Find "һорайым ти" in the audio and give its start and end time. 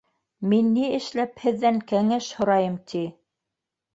2.39-3.05